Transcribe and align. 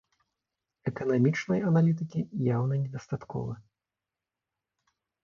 Эканамічнай 0.91 1.59
аналітыкі 1.71 2.19
яўна 2.55 2.73
недастаткова. 2.83 3.53